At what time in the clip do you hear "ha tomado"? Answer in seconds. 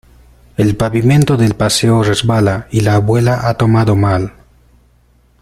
3.47-3.95